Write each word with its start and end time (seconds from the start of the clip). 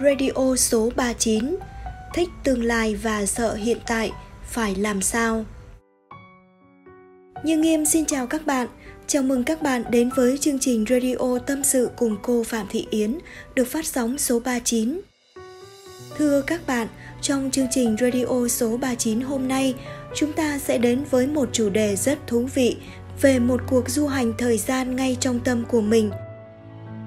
Radio 0.00 0.56
số 0.56 0.90
39 0.96 1.56
Thích 2.14 2.28
tương 2.44 2.64
lai 2.64 2.94
và 2.94 3.26
sợ 3.26 3.54
hiện 3.54 3.78
tại 3.86 4.12
phải 4.50 4.74
làm 4.74 5.02
sao? 5.02 5.44
Như 7.44 7.56
Nghiêm 7.58 7.86
xin 7.86 8.04
chào 8.04 8.26
các 8.26 8.46
bạn. 8.46 8.68
Chào 9.06 9.22
mừng 9.22 9.44
các 9.44 9.62
bạn 9.62 9.84
đến 9.90 10.10
với 10.16 10.38
chương 10.38 10.58
trình 10.58 10.84
Radio 10.88 11.38
Tâm 11.46 11.64
sự 11.64 11.90
cùng 11.96 12.16
cô 12.22 12.42
Phạm 12.42 12.66
Thị 12.70 12.86
Yến 12.90 13.18
được 13.54 13.64
phát 13.64 13.86
sóng 13.86 14.18
số 14.18 14.40
39. 14.40 15.00
Thưa 16.18 16.42
các 16.42 16.66
bạn, 16.66 16.88
trong 17.22 17.50
chương 17.50 17.68
trình 17.70 17.96
Radio 18.00 18.48
số 18.48 18.76
39 18.76 19.20
hôm 19.20 19.48
nay, 19.48 19.74
chúng 20.14 20.32
ta 20.32 20.58
sẽ 20.58 20.78
đến 20.78 21.04
với 21.10 21.26
một 21.26 21.48
chủ 21.52 21.70
đề 21.70 21.96
rất 21.96 22.18
thú 22.26 22.48
vị 22.54 22.76
về 23.20 23.38
một 23.38 23.60
cuộc 23.66 23.90
du 23.90 24.06
hành 24.06 24.32
thời 24.38 24.58
gian 24.58 24.96
ngay 24.96 25.16
trong 25.20 25.40
tâm 25.40 25.64
của 25.68 25.80
mình. 25.80 26.10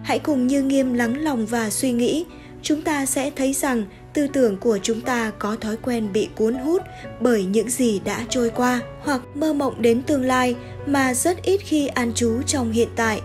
Hãy 0.04 0.20
cùng 0.20 0.48
Như 0.48 0.62
Nghiêm 0.62 0.94
lắng 0.94 1.24
lòng 1.24 1.46
và 1.46 1.70
suy 1.70 1.92
nghĩ 1.92 2.26
chúng 2.62 2.82
ta 2.82 3.06
sẽ 3.06 3.32
thấy 3.36 3.54
rằng 3.54 3.86
tư 4.14 4.28
tưởng 4.28 4.58
của 4.58 4.80
chúng 4.84 5.02
ta 5.02 5.32
có 5.40 5.56
thói 5.56 5.78
quen 5.78 6.14
bị 6.14 6.30
cuốn 6.36 6.54
hút 6.54 6.82
bởi 7.20 7.46
những 7.46 7.70
gì 7.70 8.00
đã 8.00 8.26
trôi 8.30 8.50
qua 8.50 8.82
hoặc 9.02 9.22
mơ 9.36 9.54
mộng 9.54 9.82
đến 9.82 10.02
tương 10.02 10.26
lai 10.26 10.56
mà 10.86 11.14
rất 11.14 11.44
ít 11.44 11.58
khi 11.58 11.88
an 11.88 12.14
trú 12.14 12.42
trong 12.42 12.72
hiện 12.72 12.90
tại. 12.96 13.22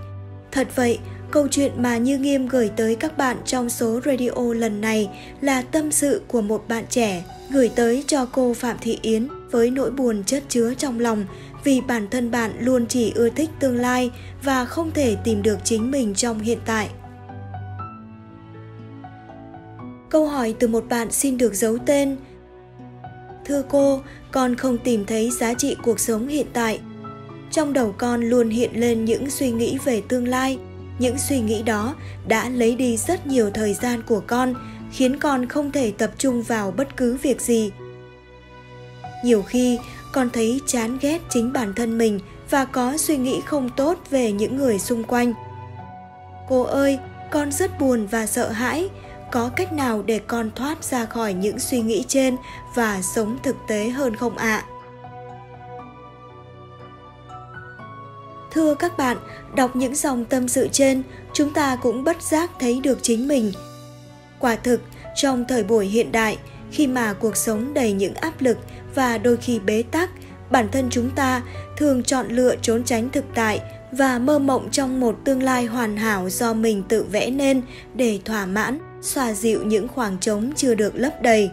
Thật 0.52 0.68
vậy, 0.76 0.98
câu 1.30 1.48
chuyện 1.50 1.72
mà 1.76 1.96
Như 1.96 2.18
Nghiêm 2.18 2.46
gửi 2.46 2.70
tới 2.76 2.96
các 2.96 3.18
bạn 3.18 3.36
trong 3.44 3.70
số 3.70 4.00
radio 4.04 4.54
lần 4.54 4.80
này 4.80 5.08
là 5.40 5.62
tâm 5.62 5.92
sự 5.92 6.22
của 6.28 6.40
một 6.40 6.68
bạn 6.68 6.84
trẻ 6.90 7.24
gửi 7.50 7.68
tới 7.68 8.04
cho 8.06 8.26
cô 8.32 8.54
Phạm 8.54 8.76
Thị 8.80 8.98
Yến 9.02 9.28
với 9.50 9.70
nỗi 9.70 9.90
buồn 9.90 10.24
chất 10.24 10.42
chứa 10.48 10.74
trong 10.74 11.00
lòng 11.00 11.24
vì 11.64 11.80
bản 11.80 12.08
thân 12.10 12.30
bạn 12.30 12.52
luôn 12.60 12.86
chỉ 12.86 13.12
ưa 13.14 13.30
thích 13.30 13.50
tương 13.60 13.76
lai 13.76 14.10
và 14.42 14.64
không 14.64 14.90
thể 14.90 15.16
tìm 15.24 15.42
được 15.42 15.58
chính 15.64 15.90
mình 15.90 16.14
trong 16.14 16.38
hiện 16.38 16.58
tại. 16.66 16.88
Câu 20.10 20.26
hỏi 20.26 20.54
từ 20.58 20.68
một 20.68 20.84
bạn 20.88 21.12
xin 21.12 21.38
được 21.38 21.54
giấu 21.54 21.78
tên. 21.86 22.16
Thưa 23.44 23.62
cô, 23.68 24.00
con 24.32 24.54
không 24.54 24.78
tìm 24.78 25.04
thấy 25.04 25.30
giá 25.30 25.54
trị 25.54 25.76
cuộc 25.82 26.00
sống 26.00 26.28
hiện 26.28 26.46
tại. 26.52 26.80
Trong 27.50 27.72
đầu 27.72 27.94
con 27.98 28.20
luôn 28.20 28.50
hiện 28.50 28.70
lên 28.74 29.04
những 29.04 29.30
suy 29.30 29.50
nghĩ 29.50 29.78
về 29.84 30.02
tương 30.08 30.28
lai. 30.28 30.58
Những 30.98 31.18
suy 31.18 31.40
nghĩ 31.40 31.62
đó 31.62 31.94
đã 32.28 32.48
lấy 32.48 32.74
đi 32.74 32.96
rất 32.96 33.26
nhiều 33.26 33.50
thời 33.50 33.74
gian 33.74 34.02
của 34.02 34.22
con, 34.26 34.54
khiến 34.92 35.18
con 35.18 35.46
không 35.46 35.72
thể 35.72 35.92
tập 35.98 36.10
trung 36.18 36.42
vào 36.42 36.70
bất 36.70 36.96
cứ 36.96 37.16
việc 37.22 37.40
gì. 37.40 37.72
Nhiều 39.24 39.42
khi, 39.42 39.78
con 40.12 40.30
thấy 40.32 40.60
chán 40.66 40.98
ghét 41.00 41.18
chính 41.30 41.52
bản 41.52 41.74
thân 41.74 41.98
mình 41.98 42.20
và 42.50 42.64
có 42.64 42.96
suy 42.96 43.16
nghĩ 43.16 43.40
không 43.46 43.70
tốt 43.76 43.98
về 44.10 44.32
những 44.32 44.56
người 44.56 44.78
xung 44.78 45.04
quanh. 45.04 45.32
Cô 46.48 46.62
ơi, 46.62 46.98
con 47.30 47.52
rất 47.52 47.80
buồn 47.80 48.06
và 48.06 48.26
sợ 48.26 48.50
hãi 48.50 48.88
có 49.34 49.50
cách 49.56 49.72
nào 49.72 50.02
để 50.06 50.20
con 50.26 50.50
thoát 50.54 50.84
ra 50.84 51.06
khỏi 51.06 51.34
những 51.34 51.58
suy 51.58 51.80
nghĩ 51.80 52.04
trên 52.08 52.36
và 52.74 53.02
sống 53.02 53.38
thực 53.42 53.56
tế 53.68 53.88
hơn 53.88 54.16
không 54.16 54.36
ạ 54.36 54.56
à? 54.56 54.64
thưa 58.52 58.74
các 58.74 58.98
bạn, 58.98 59.16
đọc 59.56 59.76
những 59.76 59.94
dòng 59.94 60.24
tâm 60.24 60.48
sự 60.48 60.68
trên, 60.72 61.02
chúng 61.32 61.50
ta 61.50 61.76
cũng 61.76 62.04
bất 62.04 62.22
giác 62.22 62.50
thấy 62.60 62.80
được 62.80 62.98
chính 63.02 63.28
mình 63.28 63.52
quả 64.38 64.56
thực, 64.56 64.80
trong 65.16 65.44
thời 65.48 65.64
buổi 65.64 65.86
hiện 65.86 66.12
đại, 66.12 66.38
khi 66.70 66.86
mà 66.86 67.12
cuộc 67.12 67.36
sống 67.36 67.74
đầy 67.74 67.92
những 67.92 68.14
áp 68.14 68.32
lực 68.38 68.58
và 68.94 69.18
đôi 69.18 69.36
khi 69.36 69.58
bế 69.58 69.82
tắc, 69.90 70.10
bản 70.50 70.68
thân 70.72 70.88
chúng 70.90 71.10
ta 71.10 71.42
thường 71.76 72.02
chọn 72.02 72.28
lựa 72.28 72.56
trốn 72.62 72.84
tránh 72.84 73.08
thực 73.10 73.24
tại 73.34 73.60
và 73.92 74.18
mơ 74.18 74.38
mộng 74.38 74.68
trong 74.70 75.00
một 75.00 75.18
tương 75.24 75.42
lai 75.42 75.64
hoàn 75.64 75.96
hảo 75.96 76.28
do 76.28 76.54
mình 76.54 76.82
tự 76.88 77.04
vẽ 77.04 77.30
nên 77.30 77.62
để 77.94 78.18
thỏa 78.24 78.46
mãn 78.46 78.93
xoa 79.04 79.32
dịu 79.32 79.62
những 79.62 79.88
khoảng 79.88 80.18
trống 80.20 80.52
chưa 80.56 80.74
được 80.74 80.92
lấp 80.96 81.22
đầy. 81.22 81.50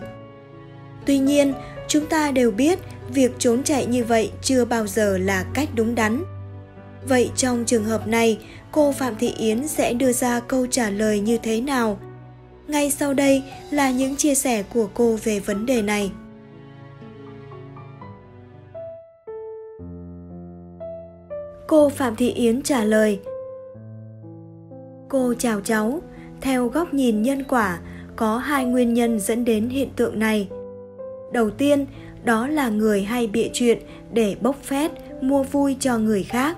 Tuy 1.06 1.18
nhiên, 1.18 1.54
chúng 1.88 2.06
ta 2.06 2.32
đều 2.32 2.52
biết 2.52 2.80
việc 3.14 3.32
trốn 3.38 3.64
chạy 3.64 3.86
như 3.86 4.04
vậy 4.04 4.32
chưa 4.42 4.66
bao 4.66 4.88
giờ 4.88 5.18
là 5.18 5.46
cách 5.53 5.70
đúng 5.75 5.96
đắn. 5.96 6.24
Vậy 7.08 7.31
trong 7.36 7.64
trường 7.66 7.86
hợp 7.86 8.08
này, 8.08 8.40
cô 8.72 8.92
phạm 8.92 9.16
thị 9.20 9.34
yến 9.38 9.68
sẽ 9.68 9.94
đưa 9.94 10.12
ra 10.12 10.40
câu 10.40 10.68
trả 10.68 10.90
lời 10.90 11.20
như 11.20 11.38
thế 11.38 11.62
nào? 11.62 12.00
Ngay 12.68 12.92
sau 12.92 13.14
đây 13.14 13.44
là 13.72 13.92
những 13.92 14.16
chia 14.16 14.36
sẻ 14.36 14.64
của 14.74 14.90
cô 14.94 15.18
về 15.24 15.40
vấn 15.40 15.66
đề 15.66 15.81
này. 15.81 16.12
Cô 21.68 21.90
phạm 21.90 22.16
thị 22.16 22.31
yến 22.31 22.62
trả 22.62 22.84
lời, 22.84 23.20
cô 25.09 25.34
chào 25.34 25.62
cháu 25.62 26.02
theo 26.41 26.68
góc 26.68 26.94
nhìn 26.94 27.22
nhân 27.22 27.44
quả, 27.44 27.79
có 28.16 28.38
hai 28.38 28.66
nguyên 28.66 28.94
nhân 28.94 29.19
dẫn 29.19 29.46
đến 29.46 29.69
hiện 29.69 29.90
tượng 29.96 30.19
này. 30.19 30.47
Đầu 31.34 31.50
tiên, 31.50 31.85
đó 32.24 32.47
là 32.47 32.69
người 32.69 33.03
hay 33.03 33.28
bịa 33.28 33.47
chuyện 33.53 33.78
để 34.13 34.35
bốc 34.41 34.63
phét, 34.63 34.91
mua 35.22 35.44
vui 35.44 35.75
cho 35.80 35.97
người 35.97 36.24
khác. 36.24 36.57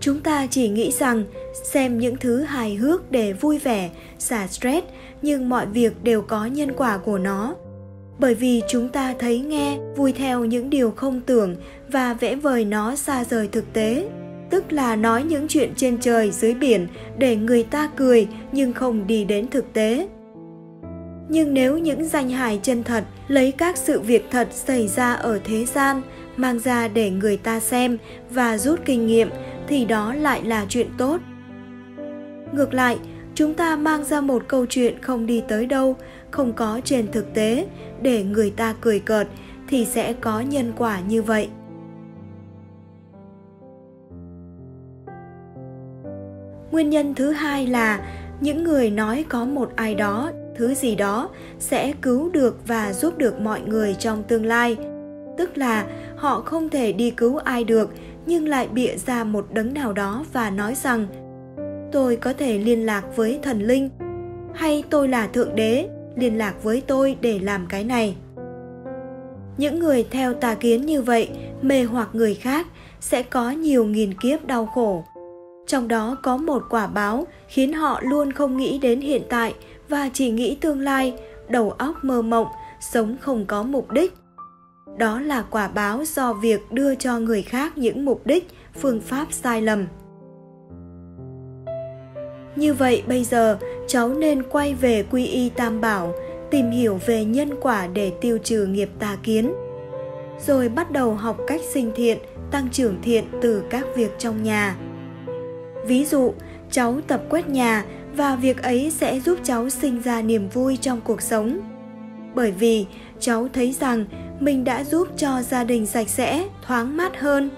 Chúng 0.00 0.20
ta 0.20 0.46
chỉ 0.50 0.68
nghĩ 0.68 0.92
rằng 0.92 1.24
xem 1.64 1.98
những 1.98 2.16
thứ 2.16 2.40
hài 2.40 2.74
hước 2.74 3.10
để 3.10 3.32
vui 3.32 3.58
vẻ, 3.58 3.90
xả 4.18 4.46
stress, 4.46 4.86
nhưng 5.22 5.48
mọi 5.48 5.66
việc 5.66 6.04
đều 6.04 6.22
có 6.22 6.46
nhân 6.46 6.72
quả 6.76 6.98
của 6.98 7.18
nó. 7.18 7.54
Bởi 8.18 8.34
vì 8.34 8.62
chúng 8.68 8.88
ta 8.88 9.14
thấy 9.18 9.38
nghe, 9.38 9.78
vui 9.96 10.12
theo 10.12 10.44
những 10.44 10.70
điều 10.70 10.90
không 10.90 11.20
tưởng 11.20 11.56
và 11.88 12.14
vẽ 12.14 12.34
vời 12.34 12.64
nó 12.64 12.96
xa 12.96 13.24
rời 13.24 13.48
thực 13.48 13.72
tế 13.72 14.08
tức 14.54 14.72
là 14.72 14.96
nói 14.96 15.22
những 15.22 15.48
chuyện 15.48 15.72
trên 15.76 15.98
trời, 16.00 16.30
dưới 16.30 16.54
biển 16.54 16.86
để 17.18 17.36
người 17.36 17.62
ta 17.62 17.90
cười 17.96 18.28
nhưng 18.52 18.72
không 18.72 19.06
đi 19.06 19.24
đến 19.24 19.48
thực 19.48 19.72
tế. 19.72 20.08
Nhưng 21.28 21.54
nếu 21.54 21.78
những 21.78 22.04
danh 22.04 22.30
hài 22.30 22.60
chân 22.62 22.84
thật 22.84 23.04
lấy 23.28 23.52
các 23.52 23.76
sự 23.76 24.00
việc 24.00 24.26
thật 24.30 24.48
xảy 24.50 24.88
ra 24.88 25.12
ở 25.12 25.40
thế 25.44 25.64
gian, 25.64 26.02
mang 26.36 26.58
ra 26.58 26.88
để 26.88 27.10
người 27.10 27.36
ta 27.36 27.60
xem 27.60 27.98
và 28.30 28.58
rút 28.58 28.80
kinh 28.84 29.06
nghiệm, 29.06 29.28
thì 29.68 29.84
đó 29.84 30.14
lại 30.14 30.42
là 30.44 30.66
chuyện 30.68 30.86
tốt. 30.98 31.20
Ngược 32.52 32.74
lại, 32.74 32.98
chúng 33.34 33.54
ta 33.54 33.76
mang 33.76 34.04
ra 34.04 34.20
một 34.20 34.42
câu 34.48 34.66
chuyện 34.66 35.00
không 35.00 35.26
đi 35.26 35.42
tới 35.48 35.66
đâu, 35.66 35.96
không 36.30 36.52
có 36.52 36.80
trên 36.84 37.12
thực 37.12 37.34
tế 37.34 37.66
để 38.02 38.22
người 38.22 38.50
ta 38.50 38.74
cười 38.80 39.00
cợt 39.00 39.28
thì 39.68 39.84
sẽ 39.84 40.12
có 40.12 40.40
nhân 40.40 40.72
quả 40.76 41.00
như 41.00 41.22
vậy. 41.22 41.48
Nguyên 46.74 46.90
nhân 46.90 47.14
thứ 47.14 47.30
hai 47.30 47.66
là 47.66 48.00
những 48.40 48.64
người 48.64 48.90
nói 48.90 49.24
có 49.28 49.44
một 49.44 49.70
ai 49.76 49.94
đó, 49.94 50.30
thứ 50.56 50.74
gì 50.74 50.94
đó 50.94 51.28
sẽ 51.58 51.92
cứu 52.02 52.30
được 52.30 52.58
và 52.66 52.92
giúp 52.92 53.18
được 53.18 53.40
mọi 53.40 53.60
người 53.60 53.96
trong 53.98 54.22
tương 54.22 54.46
lai. 54.46 54.76
Tức 55.38 55.58
là 55.58 55.86
họ 56.16 56.40
không 56.40 56.68
thể 56.68 56.92
đi 56.92 57.10
cứu 57.10 57.36
ai 57.36 57.64
được, 57.64 57.90
nhưng 58.26 58.48
lại 58.48 58.68
bịa 58.68 58.96
ra 58.96 59.24
một 59.24 59.46
đấng 59.52 59.74
nào 59.74 59.92
đó 59.92 60.24
và 60.32 60.50
nói 60.50 60.74
rằng, 60.74 61.06
tôi 61.92 62.16
có 62.16 62.32
thể 62.32 62.58
liên 62.58 62.86
lạc 62.86 63.16
với 63.16 63.38
thần 63.42 63.62
linh, 63.62 63.90
hay 64.54 64.84
tôi 64.90 65.08
là 65.08 65.26
thượng 65.26 65.56
đế, 65.56 65.88
liên 66.16 66.38
lạc 66.38 66.62
với 66.62 66.82
tôi 66.86 67.16
để 67.20 67.38
làm 67.38 67.66
cái 67.68 67.84
này. 67.84 68.16
Những 69.56 69.78
người 69.78 70.06
theo 70.10 70.34
tà 70.34 70.54
kiến 70.54 70.86
như 70.86 71.02
vậy, 71.02 71.30
mê 71.62 71.82
hoặc 71.82 72.08
người 72.12 72.34
khác, 72.34 72.66
sẽ 73.00 73.22
có 73.22 73.50
nhiều 73.50 73.84
nghìn 73.84 74.14
kiếp 74.14 74.46
đau 74.46 74.66
khổ 74.66 75.04
trong 75.66 75.88
đó 75.88 76.16
có 76.22 76.36
một 76.36 76.62
quả 76.70 76.86
báo 76.86 77.26
khiến 77.48 77.72
họ 77.72 78.00
luôn 78.02 78.32
không 78.32 78.56
nghĩ 78.56 78.78
đến 78.78 79.00
hiện 79.00 79.22
tại 79.28 79.54
và 79.88 80.10
chỉ 80.12 80.30
nghĩ 80.30 80.56
tương 80.60 80.80
lai, 80.80 81.14
đầu 81.48 81.70
óc 81.70 82.04
mơ 82.04 82.22
mộng, 82.22 82.46
sống 82.80 83.16
không 83.20 83.46
có 83.46 83.62
mục 83.62 83.90
đích. 83.90 84.14
Đó 84.98 85.20
là 85.20 85.42
quả 85.42 85.68
báo 85.68 86.04
do 86.04 86.32
việc 86.32 86.72
đưa 86.72 86.94
cho 86.94 87.18
người 87.18 87.42
khác 87.42 87.78
những 87.78 88.04
mục 88.04 88.26
đích, 88.26 88.48
phương 88.80 89.00
pháp 89.00 89.26
sai 89.30 89.62
lầm. 89.62 89.86
Như 92.56 92.74
vậy 92.74 93.02
bây 93.06 93.24
giờ, 93.24 93.58
cháu 93.86 94.08
nên 94.08 94.42
quay 94.42 94.74
về 94.74 95.02
quy 95.10 95.26
y 95.26 95.48
tam 95.48 95.80
bảo, 95.80 96.12
tìm 96.50 96.70
hiểu 96.70 97.00
về 97.06 97.24
nhân 97.24 97.50
quả 97.60 97.86
để 97.86 98.12
tiêu 98.20 98.38
trừ 98.38 98.66
nghiệp 98.66 98.90
tà 98.98 99.16
kiến. 99.22 99.54
Rồi 100.46 100.68
bắt 100.68 100.90
đầu 100.90 101.14
học 101.14 101.36
cách 101.46 101.60
sinh 101.72 101.92
thiện, 101.94 102.18
tăng 102.50 102.68
trưởng 102.70 103.02
thiện 103.02 103.24
từ 103.40 103.62
các 103.70 103.86
việc 103.96 104.18
trong 104.18 104.42
nhà 104.42 104.76
ví 105.86 106.04
dụ, 106.04 106.32
cháu 106.70 107.00
tập 107.06 107.22
quét 107.30 107.48
nhà 107.48 107.84
và 108.16 108.36
việc 108.36 108.62
ấy 108.62 108.90
sẽ 108.90 109.20
giúp 109.20 109.38
cháu 109.42 109.70
sinh 109.70 110.02
ra 110.02 110.22
niềm 110.22 110.48
vui 110.48 110.76
trong 110.76 111.00
cuộc 111.04 111.22
sống. 111.22 111.60
Bởi 112.34 112.50
vì 112.52 112.86
cháu 113.20 113.48
thấy 113.52 113.72
rằng 113.80 114.04
mình 114.40 114.64
đã 114.64 114.84
giúp 114.84 115.08
cho 115.16 115.42
gia 115.42 115.64
đình 115.64 115.86
sạch 115.86 116.08
sẽ, 116.08 116.48
thoáng 116.66 116.96
mát 116.96 117.20
hơn. 117.20 117.50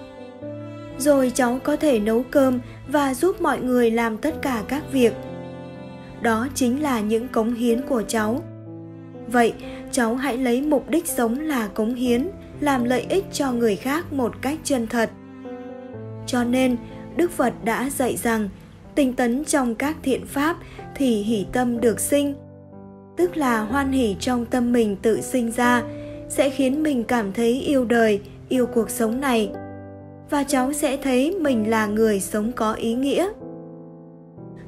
Rồi 0.98 1.32
cháu 1.34 1.58
có 1.64 1.76
thể 1.76 1.98
nấu 1.98 2.22
cơm 2.30 2.60
và 2.88 3.14
giúp 3.14 3.40
mọi 3.40 3.60
người 3.60 3.90
làm 3.90 4.16
tất 4.16 4.42
cả 4.42 4.62
các 4.68 4.82
việc. 4.92 5.12
Đó 6.22 6.48
chính 6.54 6.82
là 6.82 7.00
những 7.00 7.28
cống 7.28 7.54
hiến 7.54 7.82
của 7.82 8.02
cháu. 8.08 8.42
Vậy, 9.28 9.52
cháu 9.92 10.14
hãy 10.14 10.38
lấy 10.38 10.62
mục 10.62 10.90
đích 10.90 11.06
sống 11.06 11.40
là 11.40 11.68
cống 11.68 11.94
hiến, 11.94 12.28
làm 12.60 12.84
lợi 12.84 13.06
ích 13.08 13.24
cho 13.32 13.52
người 13.52 13.76
khác 13.76 14.12
một 14.12 14.42
cách 14.42 14.58
chân 14.64 14.86
thật. 14.86 15.10
Cho 16.26 16.44
nên 16.44 16.76
đức 17.16 17.30
phật 17.30 17.52
đã 17.64 17.90
dạy 17.90 18.16
rằng, 18.16 18.48
tinh 18.94 19.12
tấn 19.12 19.44
trong 19.44 19.74
các 19.74 19.96
thiện 20.02 20.26
pháp 20.26 20.56
thì 20.94 21.22
hỷ 21.22 21.46
tâm 21.52 21.80
được 21.80 22.00
sinh, 22.00 22.34
tức 23.16 23.36
là 23.36 23.60
hoan 23.60 23.92
hỷ 23.92 24.16
trong 24.20 24.46
tâm 24.46 24.72
mình 24.72 24.96
tự 25.02 25.20
sinh 25.20 25.52
ra, 25.52 25.82
sẽ 26.28 26.50
khiến 26.50 26.82
mình 26.82 27.04
cảm 27.04 27.32
thấy 27.32 27.60
yêu 27.60 27.84
đời, 27.84 28.20
yêu 28.48 28.66
cuộc 28.66 28.90
sống 28.90 29.20
này. 29.20 29.50
Và 30.30 30.44
cháu 30.44 30.72
sẽ 30.72 30.96
thấy 30.96 31.36
mình 31.40 31.70
là 31.70 31.86
người 31.86 32.20
sống 32.20 32.52
có 32.52 32.72
ý 32.72 32.94
nghĩa. 32.94 33.28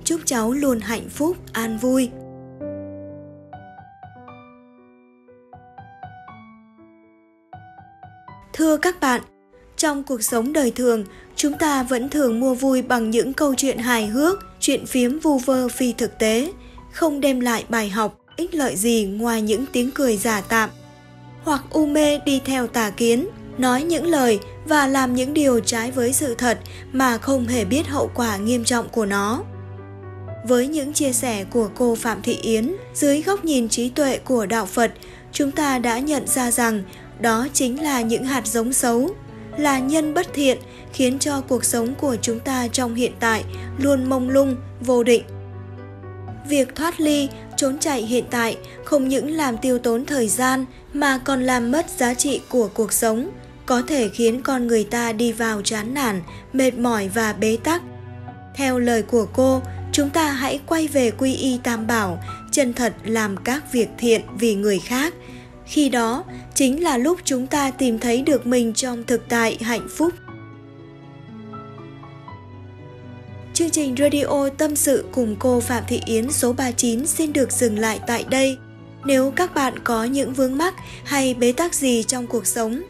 Chúc 0.04 0.20
cháu 0.24 0.52
luôn 0.52 0.80
hạnh 0.80 1.08
phúc, 1.08 1.36
an 1.52 1.78
vui. 1.78 2.10
Thưa 8.52 8.76
các 8.76 9.00
bạn, 9.00 9.20
trong 9.76 10.02
cuộc 10.02 10.22
sống 10.22 10.52
đời 10.52 10.72
thường 10.76 11.04
chúng 11.38 11.58
ta 11.58 11.82
vẫn 11.82 12.08
thường 12.08 12.40
mua 12.40 12.54
vui 12.54 12.82
bằng 12.82 13.10
những 13.10 13.32
câu 13.32 13.54
chuyện 13.54 13.78
hài 13.78 14.06
hước, 14.06 14.38
chuyện 14.60 14.86
phiếm 14.86 15.18
vu 15.18 15.38
vơ 15.38 15.68
phi 15.68 15.92
thực 15.92 16.18
tế, 16.18 16.52
không 16.92 17.20
đem 17.20 17.40
lại 17.40 17.64
bài 17.68 17.88
học, 17.88 18.20
ích 18.36 18.54
lợi 18.54 18.76
gì 18.76 19.04
ngoài 19.04 19.42
những 19.42 19.64
tiếng 19.72 19.90
cười 19.90 20.16
giả 20.16 20.40
tạm. 20.40 20.70
Hoặc 21.42 21.62
u 21.70 21.86
mê 21.86 22.18
đi 22.18 22.40
theo 22.44 22.66
tà 22.66 22.90
kiến, 22.90 23.28
nói 23.58 23.82
những 23.82 24.06
lời 24.06 24.38
và 24.64 24.86
làm 24.86 25.14
những 25.14 25.34
điều 25.34 25.60
trái 25.60 25.90
với 25.90 26.12
sự 26.12 26.34
thật 26.34 26.58
mà 26.92 27.18
không 27.18 27.46
hề 27.46 27.64
biết 27.64 27.86
hậu 27.86 28.10
quả 28.14 28.36
nghiêm 28.36 28.64
trọng 28.64 28.88
của 28.88 29.06
nó. 29.06 29.42
Với 30.48 30.68
những 30.68 30.92
chia 30.92 31.12
sẻ 31.12 31.44
của 31.44 31.70
cô 31.74 31.94
phạm 31.94 32.22
thị 32.22 32.38
yến, 32.42 32.72
dưới 32.94 33.22
góc 33.22 33.44
nhìn 33.44 33.68
trí 33.68 33.88
tuệ 33.88 34.18
của 34.18 34.46
đạo 34.46 34.66
phật, 34.66 34.92
chúng 35.32 35.50
ta 35.50 35.78
đã 35.78 35.98
nhận 35.98 36.26
ra 36.26 36.50
rằng 36.50 36.82
đó 37.20 37.46
chính 37.52 37.82
là 37.82 38.00
những 38.00 38.24
hạt 38.24 38.46
giống 38.46 38.72
xấu 38.72 39.10
là 39.58 39.78
nhân 39.78 40.14
bất 40.14 40.26
thiện, 40.34 40.58
khiến 40.92 41.18
cho 41.18 41.40
cuộc 41.40 41.64
sống 41.64 41.94
của 41.94 42.16
chúng 42.22 42.40
ta 42.40 42.68
trong 42.68 42.94
hiện 42.94 43.12
tại 43.20 43.44
luôn 43.78 44.04
mông 44.04 44.30
lung, 44.30 44.56
vô 44.80 45.02
định. 45.02 45.22
Việc 46.48 46.74
thoát 46.74 47.00
ly, 47.00 47.28
trốn 47.56 47.78
chạy 47.78 48.02
hiện 48.02 48.24
tại 48.30 48.56
không 48.84 49.08
những 49.08 49.30
làm 49.30 49.58
tiêu 49.58 49.78
tốn 49.78 50.06
thời 50.06 50.28
gian 50.28 50.64
mà 50.92 51.18
còn 51.18 51.42
làm 51.42 51.70
mất 51.70 51.90
giá 51.90 52.14
trị 52.14 52.40
của 52.48 52.68
cuộc 52.74 52.92
sống, 52.92 53.30
có 53.66 53.82
thể 53.86 54.08
khiến 54.08 54.42
con 54.42 54.66
người 54.66 54.84
ta 54.84 55.12
đi 55.12 55.32
vào 55.32 55.62
chán 55.62 55.94
nản, 55.94 56.22
mệt 56.52 56.74
mỏi 56.74 57.08
và 57.08 57.32
bế 57.32 57.58
tắc. 57.64 57.82
Theo 58.56 58.78
lời 58.78 59.02
của 59.02 59.26
cô, 59.32 59.62
chúng 59.92 60.10
ta 60.10 60.30
hãy 60.30 60.60
quay 60.66 60.88
về 60.88 61.10
quy 61.10 61.34
y 61.34 61.58
tam 61.62 61.86
bảo, 61.86 62.22
chân 62.52 62.72
thật 62.72 62.94
làm 63.04 63.36
các 63.36 63.72
việc 63.72 63.88
thiện 63.98 64.20
vì 64.38 64.54
người 64.54 64.78
khác 64.78 65.14
khi 65.68 65.88
đó 65.88 66.24
chính 66.54 66.82
là 66.82 66.98
lúc 66.98 67.18
chúng 67.24 67.46
ta 67.46 67.70
tìm 67.70 67.98
thấy 67.98 68.22
được 68.22 68.46
mình 68.46 68.72
trong 68.72 69.04
thực 69.04 69.28
tại 69.28 69.58
hạnh 69.60 69.88
phúc 69.96 70.12
Chương 73.54 73.70
trình 73.70 73.94
radio 73.98 74.48
tâm 74.58 74.76
sự 74.76 75.04
cùng 75.12 75.36
cô 75.38 75.60
Phạm 75.60 75.84
Thị 75.88 76.00
Yến 76.06 76.32
số 76.32 76.52
39 76.52 77.06
xin 77.06 77.32
được 77.32 77.52
dừng 77.52 77.78
lại 77.78 78.00
tại 78.06 78.24
đây. 78.30 78.58
Nếu 79.04 79.32
các 79.36 79.54
bạn 79.54 79.74
có 79.84 80.04
những 80.04 80.32
vướng 80.32 80.58
mắc 80.58 80.74
hay 81.04 81.34
bế 81.34 81.52
tắc 81.52 81.74
gì 81.74 82.02
trong 82.02 82.26
cuộc 82.26 82.46
sống, 82.46 82.82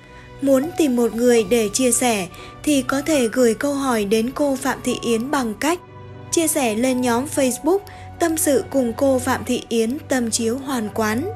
muốn 0.43 0.71
tìm 0.79 0.97
một 0.97 1.15
người 1.15 1.45
để 1.51 1.69
chia 1.73 1.93
sẻ 1.93 2.29
thì 2.63 2.83
có 2.83 3.03
thể 3.03 3.29
gửi 3.33 3.55
câu 3.55 3.75
hỏi 3.75 4.05
đến 4.05 4.31
cô 4.35 4.57
Phạm 4.57 4.79
Thị 4.85 4.97
Yến 5.03 5.31
bằng 5.31 5.55
cách 5.61 5.81
chia 6.31 6.49
sẻ 6.49 6.75
lên 6.75 7.01
nhóm 7.01 7.27
Facebook 7.37 7.79
Tâm 8.19 8.37
sự 8.37 8.65
cùng 8.71 8.93
cô 8.97 9.19
Phạm 9.19 9.45
Thị 9.45 9.63
Yến 9.69 9.99
tâm 10.09 10.31
chiếu 10.31 10.59
hoàn 10.59 10.89
quán 10.95 11.31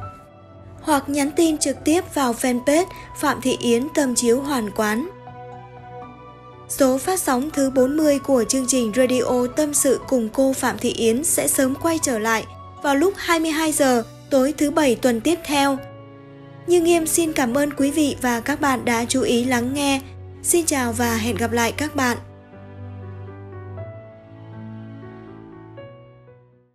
hoặc 0.82 1.08
nhắn 1.08 1.30
tin 1.36 1.58
trực 1.58 1.76
tiếp 1.84 2.00
vào 2.14 2.32
fanpage 2.32 2.86
Phạm 3.20 3.40
Thị 3.40 3.56
Yến 3.60 3.88
tâm 3.94 4.14
chiếu 4.14 4.40
hoàn 4.40 4.70
quán. 4.70 5.08
Số 6.68 6.98
phát 6.98 7.20
sóng 7.20 7.50
thứ 7.50 7.70
40 7.70 8.18
của 8.18 8.44
chương 8.48 8.66
trình 8.68 8.92
Radio 8.96 9.46
Tâm 9.56 9.74
sự 9.74 10.00
cùng 10.08 10.28
cô 10.32 10.52
Phạm 10.52 10.78
Thị 10.78 10.92
Yến 10.92 11.24
sẽ 11.24 11.48
sớm 11.48 11.74
quay 11.74 11.98
trở 12.02 12.18
lại 12.18 12.46
vào 12.82 12.96
lúc 12.96 13.14
22 13.16 13.72
giờ 13.72 14.04
tối 14.30 14.54
thứ 14.58 14.70
bảy 14.70 14.96
tuần 14.96 15.20
tiếp 15.20 15.38
theo. 15.44 15.78
Như 16.66 16.80
Nghiêm 16.80 17.06
xin 17.06 17.32
cảm 17.32 17.58
ơn 17.58 17.72
quý 17.72 17.90
vị 17.90 18.16
và 18.22 18.40
các 18.40 18.60
bạn 18.60 18.84
đã 18.84 19.04
chú 19.08 19.22
ý 19.22 19.44
lắng 19.44 19.74
nghe. 19.74 20.00
Xin 20.42 20.66
chào 20.66 20.92
và 20.92 21.16
hẹn 21.16 21.36
gặp 21.36 21.52
lại 21.52 21.72
các 21.72 21.96
bạn. 21.96 22.18